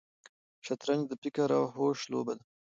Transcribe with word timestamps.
شطرنج 0.65 1.03
د 1.07 1.11
فکر 1.21 1.49
او 1.59 1.63
هوش 1.75 1.99
لوبه 2.11 2.33
ده. 2.37 2.43